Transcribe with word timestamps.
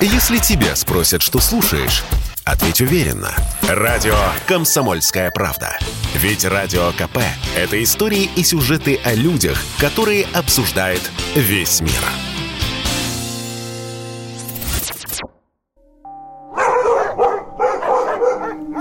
Если 0.00 0.36
тебя 0.38 0.76
спросят, 0.76 1.22
что 1.22 1.40
слушаешь, 1.40 2.04
ответь 2.44 2.82
уверенно. 2.82 3.30
Радио 3.62 4.14
«Комсомольская 4.46 5.30
правда». 5.30 5.78
Ведь 6.14 6.44
Радио 6.44 6.92
КП– 6.92 7.18
это 7.56 7.82
истории 7.82 8.28
и 8.36 8.42
сюжеты 8.42 9.00
о 9.04 9.14
людях, 9.14 9.58
которые 9.78 10.26
обсуждает 10.34 11.00
весь 11.34 11.80
мир. 11.80 11.92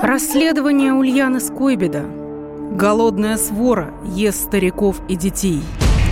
Расследование 0.02 0.92
Ульяны 0.94 1.40
Скойбеда. 1.40 2.06
Голодная 2.72 3.38
свора 3.38 3.94
ест 4.04 4.48
стариков 4.48 4.98
и 5.08 5.16
детей. 5.16 5.62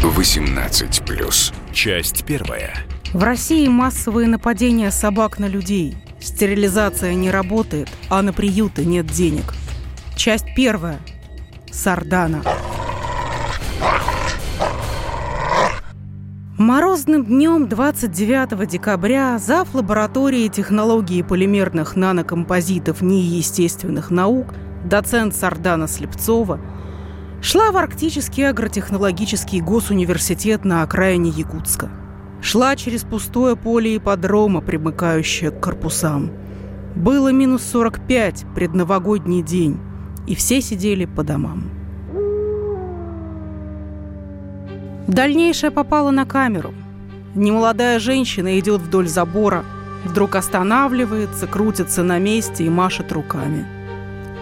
18+. 0.01 1.53
Часть 1.73 2.25
первая. 2.25 2.73
В 3.13 3.23
России 3.23 3.67
массовые 3.67 4.27
нападения 4.27 4.89
собак 4.89 5.37
на 5.37 5.45
людей. 5.45 5.95
Стерилизация 6.19 7.13
не 7.13 7.29
работает, 7.29 7.87
а 8.09 8.23
на 8.23 8.33
приюты 8.33 8.85
нет 8.85 9.05
денег. 9.05 9.53
Часть 10.15 10.47
первая. 10.55 10.97
Сардана. 11.71 12.41
Морозным 16.57 17.23
днем 17.25 17.67
29 17.67 18.67
декабря 18.67 19.37
зав. 19.37 19.75
лаборатории 19.75 20.47
технологии 20.47 21.21
полимерных 21.21 21.95
нанокомпозитов 21.95 23.03
неестественных 23.03 24.09
наук 24.09 24.47
доцент 24.85 25.35
Сардана 25.35 25.87
Слепцова 25.87 26.59
шла 27.43 27.71
в 27.71 27.77
Арктический 27.77 28.49
агротехнологический 28.49 29.61
госуниверситет 29.61 30.65
на 30.65 30.81
окраине 30.81 31.29
Якутска– 31.29 31.91
Шла 32.43 32.75
через 32.75 33.03
пустое 33.03 33.55
поле 33.55 33.95
ипподрома, 33.95 34.59
примыкающее 34.59 35.49
к 35.49 35.61
корпусам. 35.61 36.29
Было 36.93 37.31
минус 37.31 37.63
45, 37.63 38.45
предновогодний 38.53 39.41
день, 39.41 39.79
и 40.27 40.35
все 40.35 40.61
сидели 40.61 41.05
по 41.05 41.23
домам. 41.23 41.71
Дальнейшее 45.07 45.71
попало 45.71 46.11
на 46.11 46.25
камеру. 46.25 46.73
Немолодая 47.33 47.97
женщина 47.99 48.59
идет 48.59 48.81
вдоль 48.81 49.07
забора, 49.07 49.63
вдруг 50.03 50.35
останавливается, 50.35 51.47
крутится 51.47 52.03
на 52.03 52.19
месте 52.19 52.65
и 52.65 52.69
машет 52.69 53.13
руками. 53.13 53.65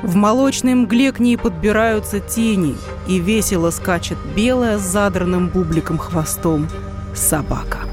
В 0.01 0.15
молочной 0.15 0.73
мгле 0.73 1.11
к 1.11 1.19
ней 1.19 1.37
подбираются 1.37 2.19
тени, 2.19 2.75
и 3.07 3.19
весело 3.19 3.69
скачет 3.69 4.17
белая 4.35 4.79
с 4.79 4.81
задранным 4.81 5.49
бубликом 5.49 5.99
хвостом 5.99 6.67
собака. 7.13 7.90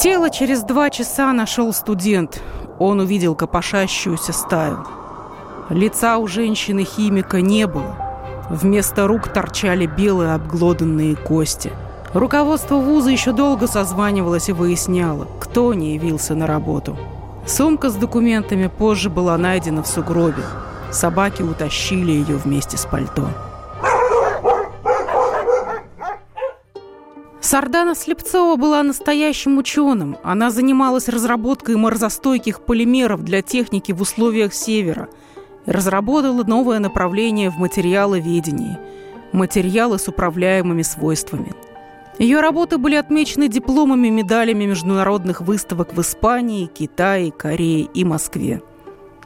Тело 0.00 0.30
через 0.30 0.62
два 0.62 0.90
часа 0.90 1.32
нашел 1.32 1.72
студент. 1.72 2.40
Он 2.78 3.00
увидел 3.00 3.34
копошащуюся 3.34 4.32
стаю. 4.32 4.86
Лица 5.70 6.18
у 6.18 6.28
женщины-химика 6.28 7.40
не 7.40 7.66
было. 7.66 7.96
Вместо 8.48 9.08
рук 9.08 9.26
торчали 9.32 9.86
белые 9.86 10.34
обглоданные 10.34 11.16
кости. 11.16 11.72
Руководство 12.14 12.76
вуза 12.76 13.10
еще 13.10 13.32
долго 13.32 13.66
созванивалось 13.66 14.48
и 14.48 14.52
выясняло, 14.52 15.26
кто 15.40 15.74
не 15.74 15.94
явился 15.94 16.36
на 16.36 16.46
работу. 16.46 16.96
Сумка 17.44 17.90
с 17.90 17.96
документами 17.96 18.68
позже 18.68 19.10
была 19.10 19.36
найдена 19.36 19.82
в 19.82 19.88
сугробе. 19.88 20.44
Собаки 20.92 21.42
утащили 21.42 22.12
ее 22.12 22.36
вместе 22.36 22.76
с 22.76 22.86
пальто. 22.86 23.30
Сардана 27.48 27.94
Слепцова 27.94 28.56
была 28.56 28.82
настоящим 28.82 29.56
ученым. 29.56 30.18
Она 30.22 30.50
занималась 30.50 31.08
разработкой 31.08 31.76
морозостойких 31.76 32.60
полимеров 32.60 33.24
для 33.24 33.40
техники 33.40 33.90
в 33.90 34.02
условиях 34.02 34.52
Севера. 34.52 35.08
И 35.64 35.70
разработала 35.70 36.44
новое 36.44 36.78
направление 36.78 37.48
в 37.48 37.56
материаловедении– 37.56 38.76
материалы 39.32 39.98
с 39.98 40.08
управляемыми 40.08 40.82
свойствами. 40.82 41.54
Ее 42.18 42.40
работы 42.40 42.76
были 42.76 42.96
отмечены 42.96 43.48
дипломами, 43.48 44.08
медалями 44.08 44.66
международных 44.66 45.40
выставок 45.40 45.94
в 45.94 46.02
Испании, 46.02 46.66
Китае, 46.66 47.32
Корее 47.32 47.88
и 47.94 48.04
Москве. 48.04 48.60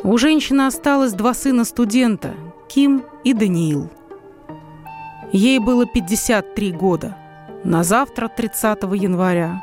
У 0.05 0.17
женщины 0.17 0.69
осталось 0.69 1.13
два 1.13 1.35
сына 1.35 1.65
студента– 1.65 2.37
Ким 2.69 3.03
и 3.25 3.33
Даниил. 3.33 3.91
Ей 5.33 5.59
было 5.59 5.87
53 5.87 6.71
года– 6.71 7.17
на 7.65 7.85
завтра, 7.85 8.29
30 8.29 8.83
января, 8.95 9.63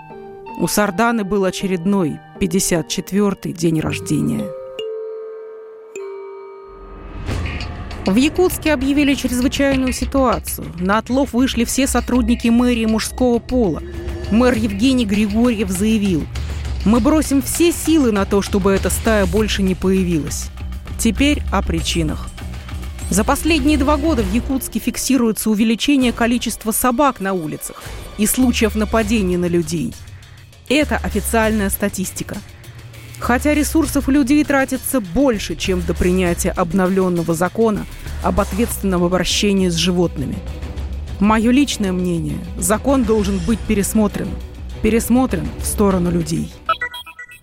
у 0.57 0.67
Сарданы 0.67 1.23
был 1.23 1.43
очередной 1.43 2.19
54-й 2.39 3.53
день 3.53 3.79
рождения. 3.81 4.45
В 8.05 8.15
Якутске 8.15 8.73
объявили 8.73 9.13
чрезвычайную 9.13 9.93
ситуацию. 9.93 10.67
На 10.79 10.97
отлов 10.97 11.33
вышли 11.33 11.65
все 11.65 11.87
сотрудники 11.87 12.47
мэрии 12.47 12.85
мужского 12.85 13.39
пола. 13.39 13.83
Мэр 14.31 14.55
Евгений 14.55 15.05
Григорьев 15.05 15.69
заявил, 15.69 16.23
«Мы 16.85 17.01
бросим 17.01 17.41
все 17.41 17.71
силы 17.71 18.11
на 18.11 18.25
то, 18.25 18.41
чтобы 18.41 18.71
эта 18.71 18.89
стая 18.89 19.25
больше 19.25 19.61
не 19.61 19.75
появилась». 19.75 20.49
Теперь 20.97 21.41
о 21.51 21.61
причинах– 21.61 22.29
за 23.09 23.23
последние 23.23 23.77
два 23.77 23.97
года 23.97 24.21
в 24.21 24.31
Якутске 24.31 24.79
фиксируется 24.79 25.49
увеличение 25.49 26.13
количества 26.13 26.71
собак 26.71 27.19
на 27.19 27.33
улицах 27.33 27.81
и 28.17 28.27
случаев 28.27 28.75
нападений 28.75 29.37
на 29.37 29.47
людей. 29.47 29.93
Это 30.67 30.97
официальная 30.97 31.71
статистика. 31.71 32.37
Хотя 33.19 33.53
ресурсов 33.53 34.07
людей 34.07 34.43
тратится 34.43 35.01
больше, 35.01 35.55
чем 35.55 35.81
до 35.81 35.93
принятия 35.93 36.51
обновленного 36.51 37.33
закона 37.33 37.85
об 38.23 38.39
ответственном 38.39 39.03
обращении 39.03 39.69
с 39.69 39.75
животными. 39.75 40.35
Мое 41.19 41.51
личное 41.51 41.91
мнение– 41.91 42.37
закон 42.57 43.03
должен 43.03 43.39
быть 43.39 43.59
пересмотрен. 43.59 44.29
Пересмотрен 44.81 45.47
в 45.59 45.65
сторону 45.65 46.11
людей. 46.11 46.53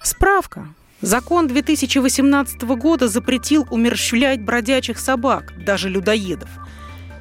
Справка. 0.03 0.69
Закон 1.03 1.47
2018 1.47 2.62
года 2.62 3.07
запретил 3.07 3.67
умерщвлять 3.71 4.41
бродячих 4.41 4.99
собак, 4.99 5.53
даже 5.62 5.91
людоедов. 5.91 6.49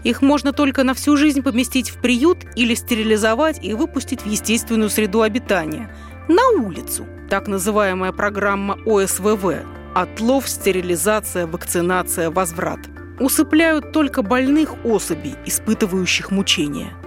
Их 0.05 0.21
можно 0.21 0.53
только 0.53 0.83
на 0.83 0.93
всю 0.93 1.17
жизнь 1.17 1.41
поместить 1.41 1.89
в 1.89 1.99
приют 1.99 2.45
или 2.55 2.73
стерилизовать 2.73 3.61
и 3.61 3.73
выпустить 3.73 4.21
в 4.21 4.27
естественную 4.27 4.89
среду 4.89 5.23
обитания– 5.23 5.93
на 6.29 6.47
улицу. 6.63 7.05
Так 7.29 7.47
называемая 7.47 8.13
программа 8.13 8.77
ОСВВ– 8.85 9.65
отлов, 9.95 10.47
стерилизация, 10.47 11.45
вакцинация, 11.45 12.31
возврат. 12.31 12.79
Усыпляют 13.19 13.91
только 13.91 14.21
больных 14.21 14.85
особей, 14.85 15.35
испытывающих 15.45 16.31
мучения– 16.31 16.93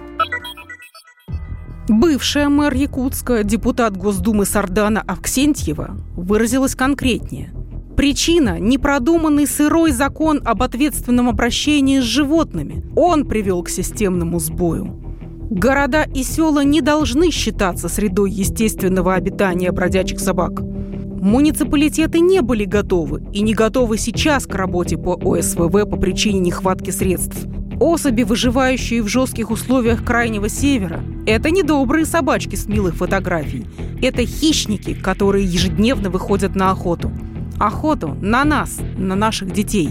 Бывшая 1.89 2.49
мэр 2.49 2.75
Якутска, 2.75 3.43
депутат 3.43 3.97
Госдумы 3.97 4.45
Сардана 4.45 5.01
Авксентьева, 5.01 5.97
выразилась 6.15 6.75
конкретнее. 6.75 7.51
Причина– 7.97 8.57
непродуманный 8.59 9.47
сырой 9.47 9.91
закон 9.91 10.39
об 10.45 10.61
ответственном 10.61 11.27
обращении 11.27 11.99
с 11.99 12.03
животными. 12.03 12.83
Он 12.95 13.25
привел 13.25 13.63
к 13.63 13.69
системному 13.69 14.39
сбою. 14.39 15.01
Города 15.49 16.03
и 16.03 16.21
села 16.21 16.63
не 16.63 16.81
должны 16.81 17.31
считаться 17.31 17.89
средой 17.89 18.29
естественного 18.29 19.15
обитания 19.15 19.71
бродячих 19.71 20.19
собак. 20.19 20.61
Муниципалитеты 20.61 22.19
не 22.19 22.41
были 22.41 22.65
готовы 22.65 23.23
и 23.33 23.41
не 23.41 23.55
готовы 23.55 23.97
сейчас 23.97 24.45
к 24.45 24.53
работе 24.53 24.95
по 24.95 25.15
ОСВВ 25.15 25.89
по 25.89 25.97
причине 25.97 26.39
нехватки 26.39 26.91
средств– 26.91 27.47
Особи, 27.79 28.23
выживающие 28.23 29.01
в 29.01 29.07
жестких 29.07 29.51
условиях 29.51 30.03
Крайнего 30.03 30.49
Севера, 30.49 31.01
это 31.25 31.49
не 31.49 31.63
добрые 31.63 32.05
собачки 32.05 32.55
с 32.55 32.67
милых 32.67 32.95
фотографий. 32.95 33.65
Это 34.01 34.25
хищники, 34.25 34.93
которые 34.93 35.45
ежедневно 35.45 36.09
выходят 36.09 36.55
на 36.55 36.71
охоту. 36.71 37.09
Охоту 37.57 38.17
на 38.21 38.43
нас, 38.43 38.79
на 38.97 39.15
наших 39.15 39.53
детей. 39.53 39.89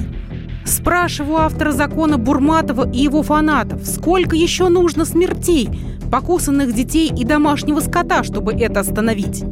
Спрашиваю 0.67 1.39
автора 1.39 1.73
закона 1.73 2.19
Бурматова 2.19 2.91
и 2.91 2.99
его 2.99 3.23
фанатов, 3.23 3.87
сколько 3.87 4.37
еще 4.37 4.69
нужно 4.69 5.07
смертей, 5.07 5.71
покусанных 6.13 6.75
детей 6.75 7.11
и 7.11 7.25
домашнего 7.25 7.81
скота, 7.81 8.23
чтобы 8.23 8.53
это 8.53 8.81
остановить? 8.81 9.45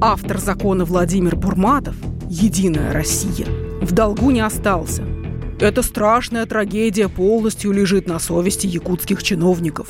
Автор 0.00 0.38
закона 0.38 0.84
Владимир 0.84 1.34
Бурматов, 1.34 1.96
«Единая 2.28 2.92
Россия», 2.92 3.46
в 3.80 3.92
долгу 3.92 4.30
не 4.30 4.40
остался. 4.40 5.02
Эта 5.62 5.82
страшная 5.82 6.44
трагедия 6.44 7.08
полностью 7.08 7.70
лежит 7.70 8.08
на 8.08 8.18
совести 8.18 8.66
якутских 8.66 9.22
чиновников. 9.22 9.86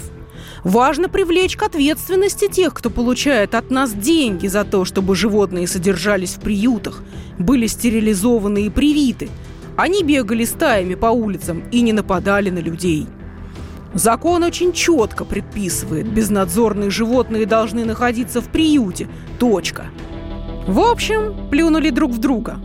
Важно 0.64 1.08
привлечь 1.08 1.56
к 1.56 1.62
ответственности 1.62 2.46
тех, 2.46 2.74
кто 2.74 2.90
получает 2.90 3.54
от 3.54 3.70
нас 3.70 3.94
деньги 3.94 4.48
за 4.48 4.64
то, 4.64 4.84
чтобы 4.84 5.16
животные 5.16 5.66
содержались 5.66 6.34
в 6.34 6.40
приютах, 6.40 7.02
были 7.38 7.66
стерилизованы 7.66 8.66
и 8.66 8.68
привиты. 8.68 9.30
Они 9.74 10.02
бегали 10.02 10.44
стаями 10.44 10.94
по 10.94 11.06
улицам 11.06 11.62
и 11.72 11.80
не 11.80 11.94
нападали 11.94 12.50
на 12.50 12.58
людей. 12.58 13.06
Закон 13.94 14.42
очень 14.42 14.74
четко 14.74 15.24
предписывает, 15.24 16.06
безнадзорные 16.06 16.90
животные 16.90 17.46
должны 17.46 17.86
находиться 17.86 18.42
в 18.42 18.48
приюте. 18.48 19.08
Точка. 19.38 19.86
В 20.66 20.80
общем, 20.80 21.48
плюнули 21.48 21.88
друг 21.88 22.12
в 22.12 22.18
друга. 22.18 22.60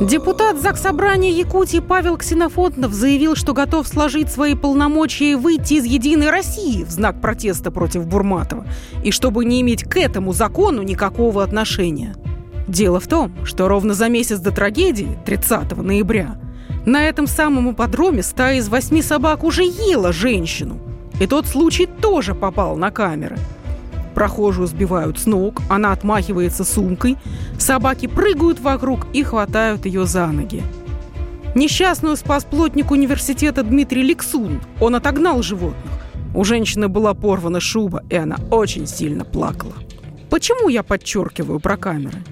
Депутат 0.00 0.60
Заксобрания 0.60 1.30
Якутии 1.30 1.78
Павел 1.78 2.18
Ксенофонтов 2.18 2.92
заявил, 2.92 3.34
что 3.34 3.54
готов 3.54 3.88
сложить 3.88 4.30
свои 4.30 4.54
полномочия 4.54 5.32
и 5.32 5.34
выйти 5.34 5.74
из 5.74 5.86
«Единой 5.86 6.28
России» 6.28 6.84
в 6.84 6.90
знак 6.90 7.22
протеста 7.22 7.70
против 7.70 8.06
Бурматова, 8.06 8.66
и 9.02 9.10
чтобы 9.10 9.46
не 9.46 9.62
иметь 9.62 9.84
к 9.84 9.96
этому 9.96 10.34
закону 10.34 10.82
никакого 10.82 11.42
отношения. 11.42 12.14
Дело 12.68 13.00
в 13.00 13.06
том, 13.06 13.32
что 13.46 13.68
ровно 13.68 13.94
за 13.94 14.10
месяц 14.10 14.38
до 14.38 14.50
трагедии, 14.50 15.18
30 15.24 15.78
ноября, 15.78 16.38
на 16.84 17.02
этом 17.02 17.26
самом 17.26 17.72
ипподроме 17.72 18.22
стая 18.22 18.58
из 18.58 18.68
восьми 18.68 19.00
собак 19.00 19.44
уже 19.44 19.62
ела 19.62 20.12
женщину. 20.12 20.78
И 21.20 21.26
тот 21.26 21.46
случай 21.46 21.86
тоже 21.86 22.34
попал 22.34 22.76
на 22.76 22.90
камеры– 22.90 23.38
Прохожую 24.16 24.66
сбивают 24.66 25.18
с 25.18 25.26
ног, 25.26 25.60
она 25.68 25.92
отмахивается 25.92 26.64
сумкой, 26.64 27.18
собаки 27.58 28.06
прыгают 28.06 28.60
вокруг 28.60 29.06
и 29.12 29.22
хватают 29.22 29.84
ее 29.84 30.06
за 30.06 30.28
ноги. 30.28 30.62
Несчастную 31.54 32.16
спас 32.16 32.44
плотник 32.44 32.90
университета 32.92 33.62
Дмитрий 33.62 34.02
Лексун. 34.02 34.62
Он 34.80 34.94
отогнал 34.94 35.42
животных. 35.42 35.92
У 36.34 36.44
женщины 36.44 36.88
была 36.88 37.12
порвана 37.12 37.60
шуба, 37.60 38.04
и 38.08 38.16
она 38.16 38.38
очень 38.50 38.86
сильно 38.86 39.26
плакала. 39.26 39.74
Почему 40.30 40.70
я 40.70 40.82
подчеркиваю 40.82 41.60
про 41.60 41.76
камеры? 41.76 42.22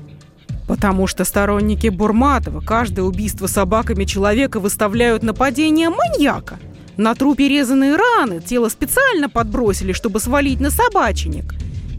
Потому 0.67 1.07
что 1.07 1.25
сторонники 1.25 1.89
Бурматова 1.89 2.63
каждое 2.63 3.03
убийство 3.03 3.47
собаками 3.47 4.07
человека 4.07 4.59
выставляют 4.59 5.23
нападение 5.23 5.91
маньяка. 5.91 6.59
На 6.97 7.15
трупе 7.15 7.47
резаные 7.47 7.95
раны, 7.95 8.41
тело 8.41 8.71
специально 8.71 9.29
подбросили, 9.29 9.93
чтобы 9.93 10.19
свалить 10.19 10.61
на 10.61 10.71
собаченек. 10.71 11.55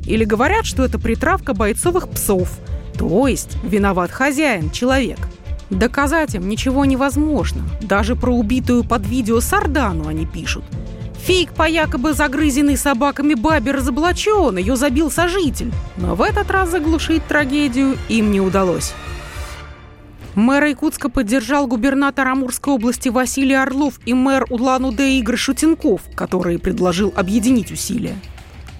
Или 0.05 0.23
говорят, 0.23 0.65
что 0.65 0.83
это 0.83 0.99
притравка 0.99 1.53
бойцовых 1.53 2.09
псов. 2.09 2.59
То 2.97 3.27
есть 3.27 3.57
виноват 3.63 4.11
хозяин, 4.11 4.69
человек. 4.71 5.19
Доказать 5.69 6.35
им 6.35 6.47
ничего 6.47 6.85
невозможно. 6.85 7.63
Даже 7.81 8.15
про 8.15 8.31
убитую 8.31 8.83
под 8.83 9.05
видео 9.07 9.39
Сардану 9.39 10.07
они 10.07 10.25
пишут. 10.25 10.63
Фейк 11.25 11.53
по 11.53 11.67
якобы 11.67 12.13
загрызенной 12.13 12.77
собаками 12.77 13.33
бабе 13.33 13.71
разоблачен, 13.71 14.57
ее 14.57 14.75
забил 14.75 15.09
сожитель. 15.09 15.71
Но 15.97 16.13
в 16.13 16.21
этот 16.21 16.51
раз 16.51 16.69
заглушить 16.69 17.25
трагедию 17.25 17.97
им 18.09 18.31
не 18.31 18.39
удалось. 18.39 18.93
Мэр 20.35 20.65
Якутска 20.65 21.09
поддержал 21.09 21.65
губернатор 21.65 22.27
Амурской 22.27 22.73
области 22.73 23.09
Василий 23.09 23.55
Орлов 23.55 23.99
и 24.05 24.13
мэр 24.13 24.45
Улан-Удэ 24.49 25.17
Игорь 25.17 25.37
Шутенков, 25.37 26.01
который 26.13 26.59
предложил 26.59 27.11
объединить 27.15 27.71
усилия. 27.71 28.15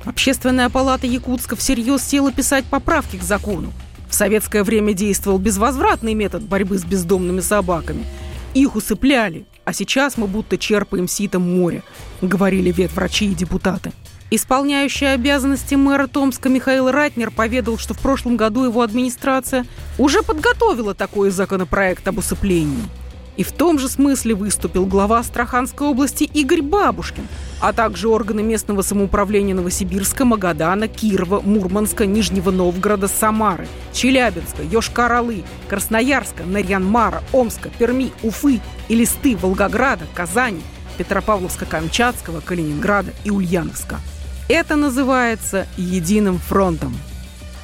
Общественная 0.06 0.70
палата 0.70 1.08
Якутска 1.08 1.56
всерьез 1.56 2.04
села 2.04 2.32
писать 2.32 2.66
поправки 2.66 3.18
к 3.18 3.24
закону. 3.24 3.74
В 4.08 4.14
советское 4.14 4.64
время 4.64 4.94
действовал 4.94 5.40
безвозвратный 5.40 6.14
метод 6.14 6.44
борьбы 6.44 6.78
с 6.78 6.86
бездомными 6.86 7.42
собаками. 7.42 8.06
Их 8.54 8.76
усыпляли, 8.76 9.46
а 9.66 9.74
сейчас 9.74 10.16
мы 10.16 10.28
будто 10.28 10.58
черпаем 10.58 11.08
ситом 11.08 11.42
море, 11.60 11.84
говорили 12.22 12.72
ветврачи 12.72 13.26
и 13.26 13.36
депутаты. 13.36 13.92
Исполняющий 14.32 15.06
обязанности 15.06 15.76
мэра 15.76 16.08
Томска 16.08 16.50
Михаил 16.50 16.90
Ратнер 16.92 17.32
поведал, 17.32 17.78
что 17.78 17.94
в 17.94 18.00
прошлом 18.00 18.38
году 18.38 18.64
его 18.64 18.82
администрация 18.82 19.66
уже 19.98 20.24
подготовила 20.24 20.94
такой 20.94 21.32
законопроект 21.32 22.08
об 22.08 22.20
усыплении– 22.20 22.84
и 23.38 23.44
в 23.44 23.52
том 23.52 23.80
же 23.80 23.90
смысле 23.90 24.36
выступил 24.36 24.86
глава 24.86 25.20
Астраханской 25.20 25.88
области 25.88 26.24
Игорь 26.24 26.62
Бабушкин, 26.62 27.28
а 27.60 27.74
также 27.74 28.08
органы 28.08 28.44
местного 28.44 28.82
самоуправления 28.82 29.56
Новосибирска, 29.56 30.26
Магадана, 30.26 30.88
Кирова, 30.88 31.42
Мурманска, 31.42 32.06
Нижнего 32.06 32.52
Новгорода, 32.52 33.08
Самары, 33.08 33.68
Челябинска, 33.94 34.64
Йошкар-Олы, 34.64 35.44
Красноярска, 35.68 36.44
Нарьян-Мара, 36.44 37.24
Омска, 37.32 37.70
Перми, 37.78 38.12
Уфы, 38.24 38.62
Илисты, 38.88 39.36
Волгограда, 39.36 40.06
Казани, 40.14 40.62
Петропавловска-Камчатского, 40.98 42.42
Калининграда 42.42 43.12
и 43.24 43.32
Ульяновска. 43.32 44.00
Это 44.48 44.76
называется 44.76 45.68
«единым 45.78 46.38
фронтом». 46.38 46.96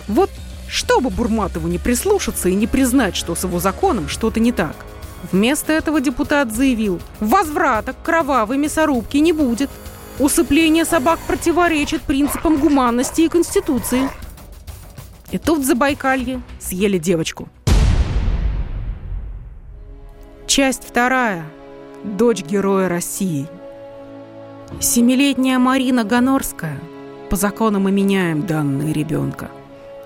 Вот 0.08 0.30
чтобы 0.68 1.10
Бурматову 1.10 1.68
не 1.68 1.78
прислушаться 1.78 2.48
и 2.48 2.56
не 2.56 2.66
признать, 2.66 3.16
что 3.16 3.36
с 3.36 3.44
его 3.44 3.60
законом 3.60 4.08
что-то 4.08 4.40
не 4.40 4.54
так– 4.54 4.76
Вместо 5.32 5.72
этого 5.72 6.02
депутат 6.02 6.52
заявил, 6.52 7.00
возврата 7.20 7.94
к 7.94 8.02
кровавой 8.02 8.58
мясорубке 8.58 9.20
не 9.20 9.34
будет. 9.34 9.70
Усыпление 10.20 10.86
собак 10.86 11.20
противоречит 11.28 12.02
принципам 12.02 12.58
гуманности 12.58 13.22
и 13.22 13.30
Конституции. 13.30 14.10
И 15.32 15.38
тут 15.38 15.60
в 15.60 15.64
Забайкалье 15.64 16.42
съели 16.60 16.98
девочку. 16.98 17.48
Часть 20.48 20.84
вторая. 20.84 21.46
Дочь 22.04 22.44
героя 22.44 22.90
России. 22.90 23.48
Семилетняя 24.80 25.60
Марина 25.60 26.04
Гонорская. 26.04 26.78
По 27.30 27.36
закону 27.36 27.80
мы 27.80 27.92
меняем 27.92 28.46
данные 28.46 28.92
ребенка. 28.92 29.50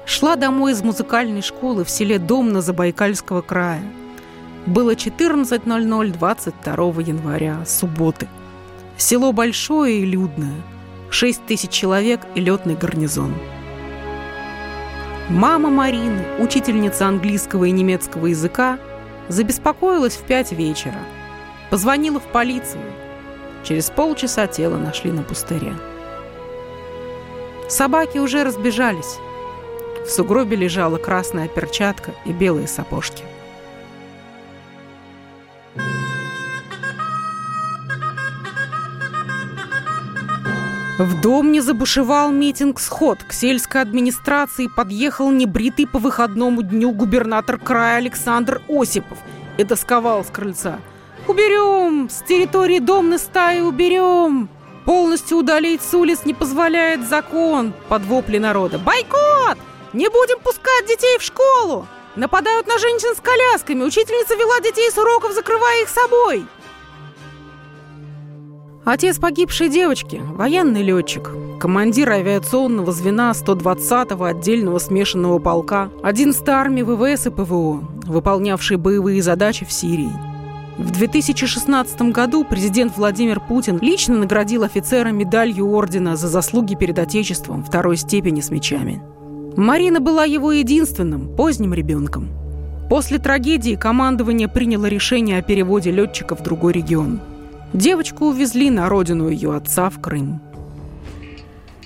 Шла 0.05 0.35
домой 0.35 0.73
из 0.73 0.83
музыкальной 0.83 1.41
школы 1.41 1.83
в 1.83 1.89
селе 1.89 2.19
Домна 2.19 2.61
Забайкальского 2.61 3.41
края– 3.41 3.81
было 4.65 4.95
14.00 4.95 6.11
22 6.11 7.01
января, 7.01 7.65
субботы. 7.65 8.27
Село 8.97 9.31
большое 9.31 9.99
и 9.99 10.05
людное. 10.05 10.55
6 11.09 11.45
тысяч 11.45 11.69
человек 11.69 12.21
и 12.35 12.41
летный 12.41 12.75
гарнизон. 12.75 13.33
Мама 15.29 15.69
Марины, 15.69 16.23
учительница 16.39 17.07
английского 17.07 17.65
и 17.65 17.71
немецкого 17.71 18.27
языка, 18.27 18.77
забеспокоилась 19.27 20.15
в 20.15 20.23
пять 20.23 20.51
вечера. 20.51 20.99
Позвонила 21.69 22.19
в 22.19 22.25
полицию. 22.31 22.83
Через 23.63 23.89
полчаса 23.89 24.45
тело 24.47 24.77
нашли 24.77 25.11
на 25.11 25.23
пустыре. 25.23 25.73
Собаки 27.67 28.19
уже 28.19 28.43
разбежались. 28.43 29.17
В 30.05 30.09
сугробе 30.09 30.55
лежала 30.55 30.97
красная 30.97 31.47
перчатка 31.47 32.11
и 32.25 32.31
белые 32.31 32.67
сапожки. 32.67 33.23
В 40.97 41.19
дом 41.19 41.51
не 41.51 41.59
забушевал 41.59 42.31
митинг-сход. 42.31 43.21
К 43.27 43.33
сельской 43.33 43.81
администрации 43.81 44.67
подъехал 44.73 45.29
небритый 45.29 45.87
по 45.87 45.99
выходному 45.99 46.61
дню 46.61 46.91
губернатор 46.91 47.57
края 47.57 47.97
Александр 47.97 48.61
Осипов 48.69 49.17
и 49.57 49.65
досковал 49.65 50.23
с 50.23 50.27
крыльца. 50.27 50.79
«Уберем! 51.27 52.09
С 52.09 52.21
территории 52.21 52.79
домной 52.79 53.19
стаи 53.19 53.59
уберем! 53.59 54.47
Полностью 54.85 55.39
удалить 55.39 55.81
с 55.81 55.93
улиц 55.93 56.21
не 56.23 56.33
позволяет 56.33 57.05
закон!» 57.05 57.73
Под 57.89 58.03
вопли 58.03 58.37
народа. 58.37 58.79
«Бойкот! 58.79 59.57
Не 59.91 60.07
будем 60.07 60.39
пускать 60.39 60.87
детей 60.87 61.17
в 61.19 61.23
школу! 61.23 61.87
Нападают 62.15 62.67
на 62.67 62.79
женщин 62.79 63.13
с 63.13 63.19
колясками! 63.19 63.83
Учительница 63.83 64.35
вела 64.35 64.61
детей 64.61 64.89
с 64.89 64.97
уроков, 64.97 65.33
закрывая 65.33 65.81
их 65.81 65.89
собой!» 65.89 66.45
Отец 68.85 69.17
погибшей 69.17 69.67
девочки– 69.69 70.21
военный 70.35 70.83
летчик, 70.83 71.31
командир 71.59 72.11
авиационного 72.11 72.91
звена 72.91 73.31
120-го 73.31 74.23
отдельного 74.25 74.77
смешанного 74.77 75.39
полка 75.39 75.89
11-й 76.03 76.51
армии 76.51 76.83
ВВС 76.83 77.25
и 77.25 77.31
ПВО, 77.31 77.83
выполнявший 78.05 78.77
боевые 78.77 79.23
задачи 79.23 79.65
в 79.65 79.71
Сирии. 79.71 80.11
В 80.77 80.91
2016 80.91 81.99
году 82.11 82.43
президент 82.43 82.95
Владимир 82.95 83.39
Путин 83.39 83.79
лично 83.79 84.19
наградил 84.19 84.61
офицера 84.61 85.09
медалью 85.09 85.67
ордена 85.71 86.15
за 86.15 86.27
заслуги 86.27 86.75
перед 86.75 86.99
Отечеством 86.99 87.63
второй 87.63 87.97
степени 87.97 88.41
с 88.41 88.51
мечами. 88.51 89.01
Марина 89.57 89.99
была 89.99 90.25
его 90.25 90.51
единственным, 90.51 91.35
поздним 91.35 91.73
ребенком. 91.73 92.29
После 92.87 93.17
трагедии 93.17 93.73
командование 93.73 94.47
приняло 94.47 94.85
решение 94.85 95.39
о 95.39 95.41
переводе 95.41 95.89
летчика 95.89 96.35
в 96.35 96.43
другой 96.43 96.73
регион– 96.73 97.19
Девочку 97.75 98.27
увезли 98.27 98.69
на 98.69 98.87
родину 98.87 99.27
ее 99.27 99.53
отца 99.53 99.89
в 99.89 99.99
Крым. 99.99 100.41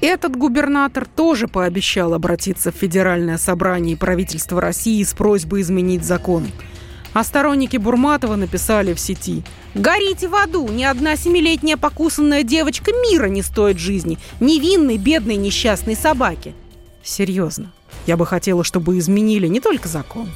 Этот 0.01 0.36
губернатор 0.36 1.08
тоже 1.08 1.48
пообещал 1.48 2.13
обратиться 2.13 2.72
в 2.72 2.75
Федеральное 2.75 3.39
собрание 3.39 3.93
и 3.96 3.98
правительство 3.98 4.62
России 4.62 5.01
с 5.01 5.15
просьбой 5.15 5.62
изменить 5.62 6.03
закон. 6.03 6.46
А 7.13 7.24
сторонники 7.24 7.77
Бурматова 7.77 8.36
написали 8.36 8.93
в 8.93 9.00
сети 9.00 9.43
«Горите 9.74 10.27
в 10.27 10.36
аду! 10.36 10.67
Ни 10.67 10.84
одна 10.84 11.15
семилетняя 11.15 11.75
покусанная 11.75 12.43
девочка 12.43 12.91
мира 12.91 13.25
не 13.25 13.41
стоит 13.41 13.79
жизни! 13.79 14.19
Невинной, 14.39 15.00
бедной, 15.00 15.38
несчастной 15.38 15.96
собаки!» 15.96 16.53
Серьезно, 17.03 17.72
я 18.05 18.15
бы 18.15 18.27
хотела, 18.27 18.63
чтобы 18.63 19.00
изменили 19.00 19.48
не 19.48 19.60
только 19.60 19.88
закон, 19.88 20.29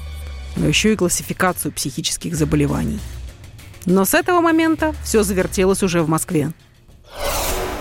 но 0.56 0.68
еще 0.68 0.94
и 0.94 0.96
классификацию 0.96 1.72
психических 1.72 2.36
заболеваний. 2.36 2.98
Но 3.86 4.06
с 4.06 4.14
этого 4.14 4.42
момента 4.42 4.94
все 5.04 5.24
завертелось 5.24 5.84
уже 5.84 6.02
в 6.02 6.10
Москве. 6.10 6.52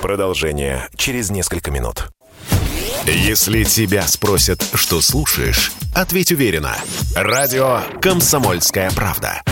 Продолжение 0.00 0.88
через 0.96 1.30
несколько 1.30 1.70
минут. 1.70 2.08
Если 3.06 3.64
тебя 3.64 4.02
спросят, 4.02 4.64
что 4.74 5.00
слушаешь, 5.00 5.72
ответь 5.94 6.32
уверенно. 6.32 6.74
Радио 7.16 7.80
«Комсомольская 8.00 8.90
правда». 8.92 9.42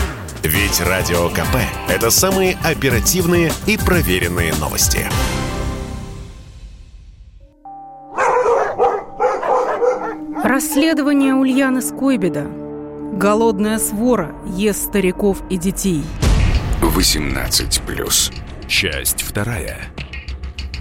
Ведь 0.43 0.81
Радио 0.81 1.29
КП– 1.29 1.57
это 1.89 2.09
самые 2.09 2.57
оперативные 2.63 3.51
и 3.67 3.77
проверенные 3.77 4.53
новости. 4.55 5.07
Расследование 10.43 11.35
Ульяны 11.35 11.81
Скойбеда. 11.81 12.47
Голодная 13.13 13.77
свора 13.77 14.33
ест 14.47 14.85
стариков 14.85 15.37
и 15.49 15.57
детей. 15.57 16.03
18+. 16.95 18.67
Часть 18.67 19.21
вторая. 19.21 19.79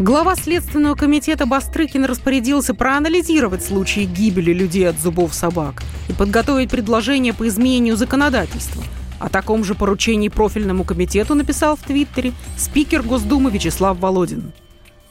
Глава 0.01 0.35
Следственного 0.35 0.97
комитета 0.97 1.47
Бастрыкин 1.47 2.05
распорядился 2.05 2.75
проанализировать 2.75 3.65
случаи 3.65 4.07
гибели 4.07 4.53
людей 4.53 4.89
от 4.89 4.99
зубов 4.99 5.33
собак 5.33 5.85
и 6.09 6.13
подготовить 6.13 6.71
предложение 6.71 7.33
по 7.33 7.47
изменению 7.47 7.97
законодательства. 7.97 8.83
О 9.21 9.29
таком 9.29 9.63
же 9.63 9.77
поручении 9.77 10.29
профильному 10.29 10.83
комитету 10.83 11.37
написал 11.37 11.77
в 11.77 11.83
Твиттере 11.83 12.33
спикер 12.59 13.03
Госдумы 13.03 13.53
Вячеслав 13.53 13.97
Володин. 14.01 14.53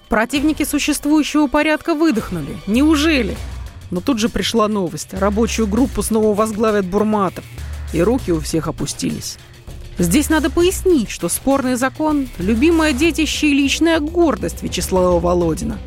Противники 0.09 0.63
существующего 0.63 1.47
порядка 1.47 1.95
выдохнули. 1.95 2.57
Неужели? 2.67 3.37
Но 3.89 4.01
тут 4.01 4.19
же 4.19 4.27
пришла 4.27 4.67
новость. 4.67 5.13
Рабочую 5.13 5.67
группу 5.67 6.03
снова 6.03 6.35
возглавят 6.35 6.85
Бурматов. 6.85 7.45
И 7.93 8.01
руки 8.01 8.33
у 8.33 8.41
всех 8.41 8.67
опустились. 8.67 9.37
Здесь 9.99 10.29
надо 10.29 10.49
пояснить, 10.49 11.09
что 11.09 11.27
спорный 11.27 11.75
закон– 11.75 12.29
любимое 12.39 12.93
детище 12.93 13.47
и 13.47 13.53
личная 13.53 13.99
гордость 13.99 14.63
Вячеслава 14.63 15.19
Володина. 15.19 15.77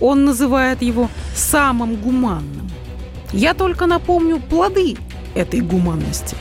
Он 0.00 0.26
называет 0.26 0.82
его 0.82 1.08
самым 1.34 1.96
гуманным. 1.96 2.70
Я 3.32 3.54
только 3.54 3.86
напомню 3.86 4.38
плоды 4.38 4.96
этой 5.34 5.60
гуманности. 5.60 6.36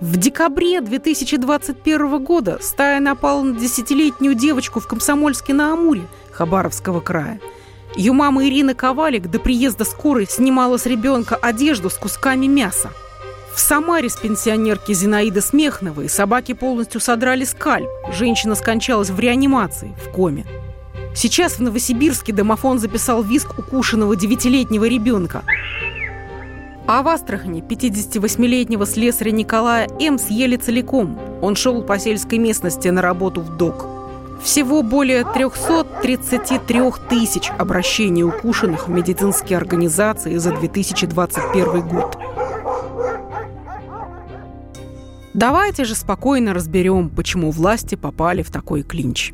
В 0.00 0.16
декабре 0.16 0.80
2021 0.80 2.22
года 2.22 2.58
стая 2.62 3.00
напала 3.00 3.42
на 3.42 3.58
десятилетнюю 3.58 4.34
девочку 4.34 4.78
в 4.78 4.86
Комсомольске-на-Амуре 4.86 6.06
Хабаровского 6.30 7.00
края– 7.00 7.40
ее 7.96 8.12
мама 8.12 8.44
Ирина 8.44 8.74
Ковалик 8.74 9.30
до 9.30 9.38
приезда 9.38 9.84
скорой 9.84 10.26
снимала 10.28 10.76
с 10.76 10.84
ребенка 10.84 11.34
одежду 11.34 11.88
с 11.88 11.94
кусками 11.94 12.46
мяса. 12.46 12.90
В 13.56 13.60
Самаре 13.60 14.10
с 14.10 14.16
пенсионерки 14.16 14.92
Зинаиды 14.92 15.40
Смехновой 15.40 16.10
собаки 16.10 16.52
полностью 16.52 17.00
содрали 17.00 17.44
скальп. 17.44 17.88
Женщина 18.12 18.54
скончалась 18.54 19.08
в 19.08 19.18
реанимации, 19.18 19.94
в 20.04 20.10
коме. 20.10 20.44
Сейчас 21.14 21.54
в 21.54 21.60
Новосибирске 21.62 22.34
домофон 22.34 22.78
записал 22.78 23.22
виск 23.22 23.58
укушенного 23.58 24.14
девятилетнего 24.14 24.84
ребенка. 24.84 25.42
А 26.86 27.02
в 27.02 27.08
Астрахани 27.08 27.62
58-летнего 27.62 28.84
слесаря 28.84 29.30
Николая 29.30 29.88
М. 30.00 30.18
съели 30.18 30.56
целиком. 30.56 31.18
Он 31.40 31.56
шел 31.56 31.82
по 31.82 31.98
сельской 31.98 32.36
местности 32.36 32.88
на 32.88 33.00
работу 33.00 33.40
в 33.40 33.56
ДОК. 33.56 33.86
Всего 34.44 34.82
более 34.82 35.24
333 35.24 36.80
тысяч 37.08 37.50
обращений 37.56 38.22
укушенных 38.22 38.88
в 38.88 38.90
медицинские 38.90 39.56
организации 39.56 40.36
за 40.36 40.52
2021 40.52 41.80
год. 41.88 42.18
Давайте 45.36 45.84
же 45.84 45.94
спокойно 45.94 46.54
разберем, 46.54 47.10
почему 47.10 47.50
власти 47.50 47.94
попали 47.94 48.42
в 48.42 48.50
такой 48.50 48.82
клинч. 48.82 49.32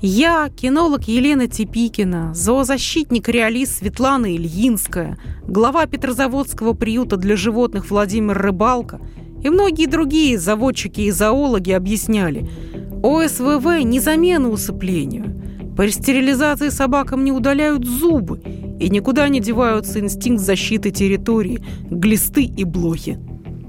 Я, 0.00 0.48
кинолог 0.48 1.04
Елена 1.04 1.46
Типикина, 1.46 2.32
зоозащитник-реалист 2.34 3.78
Светлана 3.78 4.34
Ильинская, 4.34 5.18
глава 5.46 5.86
Петрозаводского 5.86 6.72
приюта 6.72 7.18
для 7.18 7.36
животных 7.36 7.90
Владимир 7.90 8.36
Рыбалка 8.36 9.00
и 9.44 9.50
многие 9.50 9.86
другие 9.86 10.38
заводчики 10.38 11.02
и 11.02 11.10
зоологи 11.10 11.72
объясняли– 11.72 12.48
ОСВВ 13.02 13.84
не 13.84 14.00
замена 14.00 14.48
усыплению. 14.48 15.74
При 15.76 15.90
стерилизации 15.90 16.68
собакам 16.68 17.24
не 17.24 17.32
удаляют 17.32 17.84
зубы 17.84 18.40
и 18.80 18.88
никуда 18.88 19.28
не 19.28 19.40
деваются 19.40 20.00
инстинкт 20.00 20.42
защиты 20.42 20.90
территории, 20.90 21.62
глисты 21.90 22.44
и 22.44 22.64
блохи. 22.64 23.18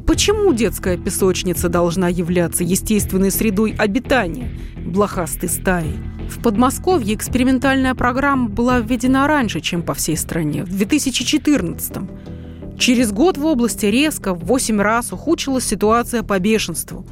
Почему 0.05 0.53
детская 0.53 0.98
песочница 0.98 1.69
должна 1.69 2.10
являться 2.10 2.63
естественной 2.63 3.31
средой 3.31 3.75
обитания 3.77 4.50
блохастой 4.77 5.50
стаи? 5.50 5.93
В 6.29 6.41
Подмосковье 6.41 7.15
экспериментальная 7.15 7.95
программа 7.95 8.50
была 8.50 8.79
введена 8.79 9.27
раньше, 9.27 9.62
чем 9.62 9.81
по 9.81 9.93
всей 9.93 10.17
стране, 10.17 10.63
в 10.63 10.69
2014 10.69 11.98
-м. 11.98 12.77
Через 12.77 13.12
год 13.12 13.38
в 13.38 13.45
области 13.45 13.86
резко 13.86 14.33
в 14.33 14.45
8 14.45 14.81
раз 14.81 15.13
ухудшилась 15.13 15.65
ситуация 15.65 16.24
по 16.24 16.39
бешенству, 16.39 17.05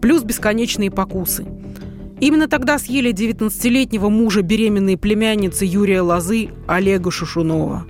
плюс 0.00 0.22
бесконечные 0.22 0.90
покусы– 0.90 1.46
Именно 2.20 2.48
тогда 2.48 2.78
съели 2.78 3.12
19-летнего 3.12 4.08
мужа 4.08 4.42
беременной 4.42 4.96
племянницы 4.96 5.64
Юрия 5.64 6.00
Лозы 6.00 6.50
Олега 6.66 7.10
Шушунова. 7.10 7.86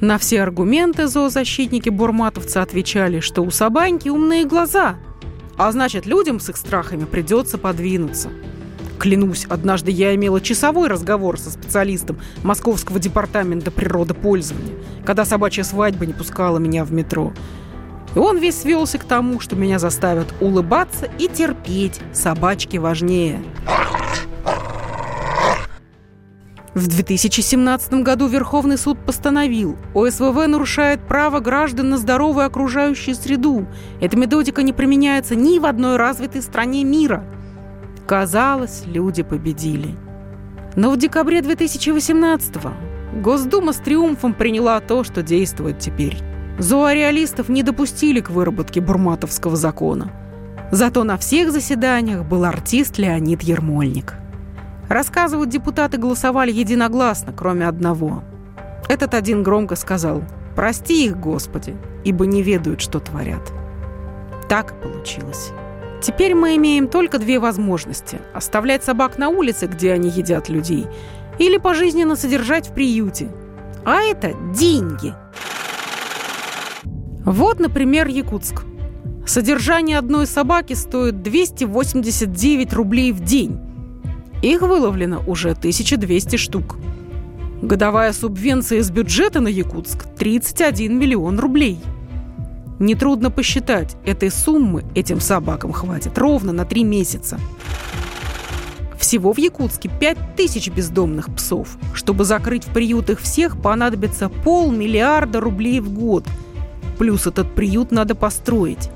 На 0.00 0.16
все 0.16 0.42
аргументы 0.42 1.08
зоозащитники 1.08 1.90
бурматовцы 1.90 2.56
отвечали, 2.56 3.20
что 3.20 3.42
у 3.42 3.50
Сабаньки 3.50 4.08
умные 4.08 4.46
глаза, 4.46 4.96
а 5.58 5.70
значит, 5.72 6.06
людям 6.06 6.40
с 6.40 6.48
их 6.48 6.56
страхами 6.56 7.04
придется 7.04 7.58
подвинуться. 7.58 8.30
Клянусь, 8.98 9.44
однажды 9.46 9.90
я 9.90 10.14
имела 10.14 10.40
часовой 10.40 10.88
разговор 10.88 11.38
со 11.38 11.50
специалистом 11.50 12.18
Московского 12.42 12.98
департамента 12.98 13.70
природопользования, 13.70 14.74
когда 15.04 15.26
собачья 15.26 15.64
свадьба 15.64 16.06
не 16.06 16.14
пускала 16.14 16.56
меня 16.56 16.84
в 16.86 16.92
метро. 16.92 17.34
И 18.14 18.18
он 18.18 18.38
весь 18.38 18.60
свелся 18.62 18.96
к 18.96 19.04
тому, 19.04 19.38
что 19.38 19.54
меня 19.54 19.78
заставят 19.78 20.34
улыбаться 20.40 21.10
и 21.18 21.28
терпеть. 21.28 22.00
Собачки 22.14 22.78
важнее. 22.78 23.42
В 26.74 26.86
2017 26.86 27.94
году 27.94 28.28
Верховный 28.28 28.78
суд 28.78 28.96
постановил, 29.04 29.76
ОСВВ 29.92 30.46
нарушает 30.46 31.00
право 31.00 31.40
граждан 31.40 31.90
на 31.90 31.98
здоровую 31.98 32.46
окружающую 32.46 33.16
среду. 33.16 33.66
Эта 34.00 34.16
методика 34.16 34.62
не 34.62 34.72
применяется 34.72 35.34
ни 35.34 35.58
в 35.58 35.66
одной 35.66 35.96
развитой 35.96 36.42
стране 36.42 36.84
мира. 36.84 37.24
Казалось, 38.06 38.84
люди 38.86 39.24
победили. 39.24 39.96
Но 40.76 40.90
в 40.90 40.96
декабре 40.96 41.42
2018 41.42 42.54
Госдума 43.20 43.72
с 43.72 43.78
триумфом 43.78 44.32
приняла 44.32 44.78
то, 44.78 45.02
что 45.02 45.22
действует 45.22 45.80
теперь. 45.80 46.18
Зоореалистов 46.60 47.48
не 47.48 47.64
допустили 47.64 48.20
к 48.20 48.30
выработке 48.30 48.80
бурматовского 48.80 49.56
закона. 49.56 50.12
Зато 50.70 51.02
на 51.02 51.16
всех 51.16 51.50
заседаниях 51.50 52.24
был 52.24 52.44
артист 52.44 52.98
Леонид 52.98 53.42
Ермольник. 53.42 54.19
Рассказывают, 54.90 55.48
депутаты 55.48 55.98
голосовали 55.98 56.50
единогласно, 56.50 57.32
кроме 57.32 57.68
одного. 57.68 58.24
Этот 58.88 59.14
один 59.14 59.44
громко 59.44 59.76
сказал 59.76 60.22
«Прости 60.56 61.06
их, 61.06 61.18
Господи, 61.18 61.76
ибо 62.04 62.26
не 62.26 62.42
ведают, 62.42 62.80
что 62.80 62.98
творят». 62.98 63.52
Так 64.48 64.72
и 64.72 64.82
получилось. 64.82 65.52
Теперь 66.02 66.34
мы 66.34 66.56
имеем 66.56 66.88
только 66.88 67.20
две 67.20 67.38
возможности– 67.38 68.20
оставлять 68.34 68.82
собак 68.82 69.16
на 69.16 69.28
улице, 69.28 69.66
где 69.66 69.92
они 69.92 70.10
едят 70.10 70.48
людей, 70.48 70.88
или 71.38 71.56
пожизненно 71.56 72.16
содержать 72.16 72.68
в 72.68 72.74
приюте. 72.74 73.28
А 73.84 74.00
это 74.02 74.34
деньги– 74.52 75.14
вот, 77.24 77.60
например, 77.60 78.08
Якутск. 78.08 78.64
Содержание 79.24 79.98
одной 79.98 80.26
собаки 80.26 80.72
стоит 80.72 81.22
289 81.22 82.72
рублей 82.72 83.12
в 83.12 83.20
день. 83.20 83.69
Их 84.42 84.62
выловлено 84.62 85.22
уже 85.26 85.50
1200 85.50 86.36
штук. 86.36 86.76
Годовая 87.62 88.12
субвенция 88.12 88.78
из 88.78 88.90
бюджета 88.90 89.40
на 89.40 89.48
Якутск– 89.48 90.06
31 90.18 90.98
миллион 90.98 91.38
рублей. 91.38 91.78
Нетрудно 92.78 93.30
посчитать, 93.30 93.96
этой 94.06 94.30
суммы 94.30 94.84
этим 94.94 95.20
собакам 95.20 95.72
хватит 95.72 96.16
ровно 96.16 96.52
на 96.52 96.64
три 96.64 96.84
месяца. 96.84 97.38
Всего 98.98 99.32
в 99.32 99.38
Якутске 99.38 99.90
5000 100.00 100.70
бездомных 100.70 101.34
псов. 101.34 101.76
Чтобы 101.92 102.24
закрыть 102.24 102.64
в 102.64 102.72
приютах 102.72 103.18
всех, 103.18 103.60
понадобится 103.60 104.28
полмиллиарда 104.28 105.40
рублей 105.40 105.80
в 105.80 105.90
год– 105.92 106.24
Плюс 107.00 107.26
этот 107.26 107.54
приют 107.54 107.92
надо 107.92 108.14
построить. 108.14 108.90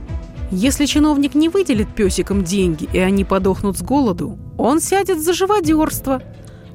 Если 0.50 0.84
чиновник 0.84 1.34
не 1.34 1.48
выделит 1.48 1.88
песикам 1.88 2.44
деньги, 2.44 2.86
и 2.92 2.98
они 2.98 3.24
подохнут 3.24 3.78
с 3.78 3.82
голоду, 3.82 4.38
он 4.64 4.80
сядет 4.80 5.22
за 5.22 5.32
живодерство. 5.32 6.22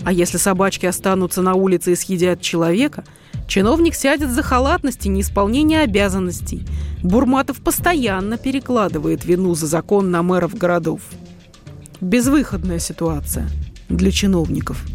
А 0.06 0.12
если 0.12 0.38
собачки 0.38 0.86
останутся 0.86 1.42
на 1.42 1.56
улице 1.56 1.92
и 1.92 1.96
съедят 1.96 2.42
человека, 2.42 3.04
Чиновник 3.50 3.96
сядет 3.96 4.30
за 4.30 4.44
халатность 4.44 5.08
и 5.08 5.10
неисполнение 5.10 5.82
обязанностей. 5.82 6.68
Бурматов 7.02 7.62
постоянно 7.62 8.38
перекладывает 8.38 9.26
вину 9.26 9.56
за 9.56 9.66
закон 9.66 10.12
на 10.12 10.22
мэров 10.22 10.54
городов. 10.54 11.02
Безвыходная 12.00 12.78
ситуация 12.78 13.50
для 13.90 14.12
чиновников. 14.12 14.86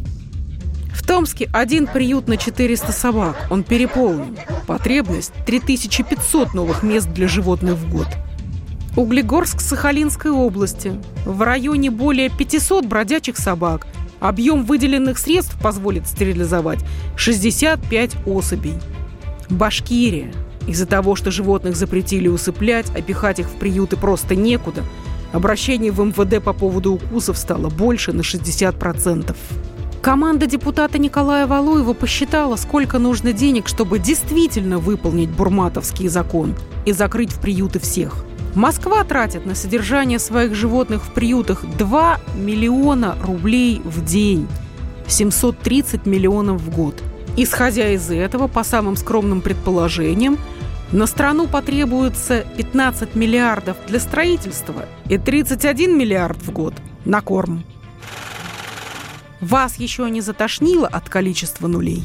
В 0.95 1.05
Томске 1.05 1.51
один 1.53 1.89
приют 1.89 2.29
на 2.29 2.37
400 2.37 2.93
собак. 2.93 3.49
Он 3.51 3.65
переполнен. 3.65 4.37
Потребность– 4.69 5.33
3500 5.47 6.55
новых 6.55 6.85
мест 6.85 7.09
для 7.13 7.27
животных 7.27 7.75
в 7.75 7.91
год. 7.91 8.07
Углегорск 8.97 9.61
Сахалинской 9.61 10.31
области. 10.31 10.93
В 11.25 11.43
районе 11.43 11.91
более 11.91 12.31
500 12.31 12.87
бродячих 12.87 13.37
собак. 13.37 13.89
Объем 14.21 14.65
выделенных 14.65 15.19
средств 15.19 15.61
позволит 15.61 16.07
стерилизовать 16.07 16.79
65 17.17 18.17
особей. 18.25 18.75
Башкирия. 19.51 20.33
Из-за 20.69 20.87
того, 20.87 21.17
что 21.17 21.33
животных 21.33 21.75
запретили 21.75 22.29
усыплять, 22.29 22.87
а 22.97 23.03
пихать 23.03 23.41
их 23.41 23.49
в 23.49 23.55
приюты 23.55 23.97
просто 23.97 24.37
некуда, 24.37 24.85
обращений 25.33 25.91
в 25.91 26.01
МВД 26.01 26.43
по 26.43 26.53
поводу 26.53 26.93
укусов 26.93 27.37
стало 27.37 27.71
больше 27.71 28.13
на 28.13 28.21
60%. 28.21 29.35
Команда 30.03 30.47
депутата 30.47 30.99
Николая 30.99 31.49
Валуева 31.49 31.95
посчитала, 31.95 32.55
сколько 32.55 33.01
нужно 33.01 33.33
денег, 33.33 33.67
чтобы 33.67 33.99
действительно 33.99 34.79
выполнить 34.79 35.31
бурматовский 35.31 36.07
закон 36.07 36.55
и 36.87 36.93
закрыть 36.93 37.33
в 37.33 37.41
приюты 37.41 37.81
всех. 37.81 38.25
Москва 38.55 39.03
тратит 39.03 39.47
на 39.47 39.57
содержание 39.57 40.21
своих 40.21 40.55
животных 40.55 41.05
в 41.05 41.13
приютах 41.13 41.65
2 41.77 42.21
миллиона 42.37 43.17
рублей 43.21 43.83
в 43.85 44.05
день, 44.05 44.47
730 45.09 46.07
миллионов 46.07 46.63
в 46.63 46.71
год. 46.71 47.03
Исходя 47.37 47.91
из 47.91 48.09
этого, 48.11 48.47
по 48.47 48.63
самым 48.63 48.97
скромным 48.97 49.41
предположениям, 49.41 50.39
на 50.93 51.07
страну 51.07 51.49
потребуется 51.49 52.47
15 52.57 53.17
миллиардов 53.17 53.77
для 53.89 53.99
строительства 53.99 54.87
и 55.09 55.19
31 55.19 55.99
миллиард 55.99 56.41
в 56.41 56.53
год 56.53 56.75
на 57.05 57.21
корм. 57.23 57.65
Вас 59.41 59.77
еще 59.77 60.09
не 60.09 60.21
затошнило 60.21 60.87
от 60.87 61.09
количества 61.09 61.67
нулей? 61.67 62.05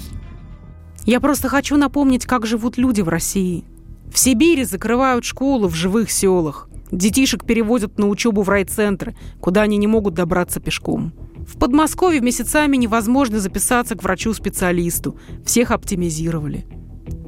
Я 1.05 1.19
просто 1.19 1.47
хочу 1.47 1.77
напомнить, 1.77 2.25
как 2.25 2.47
живут 2.47 2.77
люди 2.77 3.01
в 3.01 3.07
России. 3.07 3.63
В 4.11 4.17
Сибири 4.17 4.63
закрывают 4.63 5.25
школы 5.25 5.67
в 5.67 5.75
живых 5.75 6.11
селах. 6.11 6.69
Детишек 6.91 7.45
переводят 7.45 7.99
на 7.99 8.07
учебу 8.07 8.41
в 8.41 8.49
райцентры, 8.49 9.15
куда 9.39 9.61
они 9.61 9.77
не 9.77 9.87
могут 9.87 10.15
добраться 10.15 10.59
пешком. 10.59 11.13
В 11.47 11.57
Подмосковье 11.57 12.21
месяцами 12.21 12.77
невозможно 12.77 13.39
записаться 13.39 13.95
к 13.95 14.03
врачу-специалисту. 14.03 15.17
Всех 15.45 15.71
оптимизировали. 15.71 16.65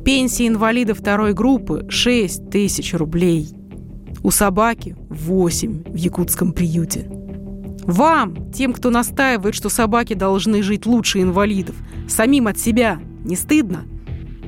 Пенсии 0.03 0.47
инвалида 0.47 0.95
второй 0.95 1.33
группы– 1.33 1.85
6 1.89 2.49
тысяч 2.49 2.93
рублей. 2.93 3.49
У 4.23 4.31
собаки– 4.31 4.95
8 5.09 5.83
в 5.91 5.95
якутском 5.95 6.53
приюте. 6.53 7.07
Вам, 7.83 8.51
тем, 8.51 8.73
кто 8.73 8.89
настаивает, 8.89 9.55
что 9.55 9.69
собаки 9.69 10.13
должны 10.13 10.61
жить 10.61 10.85
лучше 10.85 11.21
инвалидов, 11.21 11.75
самим 12.07 12.47
от 12.47 12.59
себя, 12.59 12.99
не 13.23 13.35
стыдно? 13.35 13.85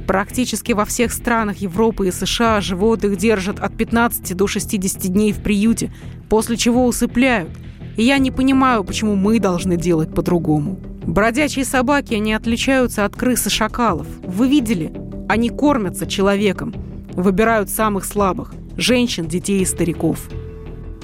Практически 0.07 0.73
во 0.73 0.85
всех 0.85 1.13
странах 1.13 1.57
Европы 1.57 2.07
и 2.07 2.11
США 2.11 2.59
животных 2.61 3.17
держат 3.17 3.59
от 3.59 3.75
15 3.77 4.35
до 4.35 4.47
60 4.47 5.01
дней 5.03 5.31
в 5.31 5.41
приюте, 5.41 5.91
после 6.29 6.57
чего 6.57 6.85
усыпляют. 6.85 7.49
И 7.95 8.03
я 8.03 8.17
не 8.17 8.31
понимаю, 8.31 8.83
почему 8.83 9.15
мы 9.15 9.39
должны 9.39 9.77
делать 9.77 10.13
по-другому. 10.13 10.79
Бродячие 11.05 11.65
собаки, 11.65 12.15
они 12.15 12.33
отличаются 12.33 13.05
от 13.05 13.15
крыс 13.15 13.45
и 13.47 13.49
шакалов. 13.49 14.07
Вы 14.23 14.49
видели? 14.49 14.93
Они 15.29 15.49
кормятся 15.49 16.07
человеком. 16.07 16.73
Выбирают 17.13 17.69
самых 17.69 18.05
слабых– 18.05 18.53
женщин, 18.77 19.27
детей 19.27 19.61
и 19.61 19.65
стариков. 19.65 20.29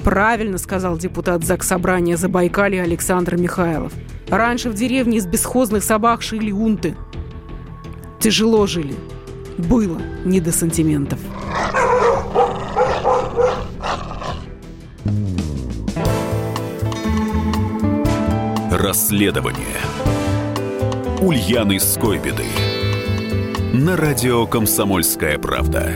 Правильно 0.02 0.58
сказал 0.58 0.96
депутат 0.96 1.44
Заксобрания 1.44 2.16
Забайкалья 2.16 2.82
Александр 2.82 3.36
Михайлов. 3.36 3.92
Раньше 4.28 4.70
в 4.70 4.74
деревне 4.74 5.18
из 5.18 5.26
бесхозных 5.26 5.84
собак 5.84 6.22
шили 6.22 6.50
унты. 6.50 6.96
Тяжело 8.20 8.66
жили. 8.66 8.94
Было 9.56 9.98
не 10.26 10.40
до 10.40 10.52
сантиментов. 10.52 11.18
Расследование 18.70 19.78
Ульяны 21.20 21.80
Скойбеды 21.80 22.44
на 23.72 23.96
радио 23.96 24.46
«Комсомольская 24.46 25.38
правда». 25.38 25.94